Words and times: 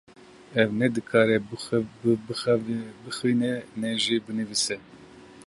Ew 0.61 0.69
ne 0.79 0.87
dikare 0.95 1.35
bixwîne 3.05 3.51
ne 3.79 3.91
jî 4.03 4.17
binivîse. 4.25 4.77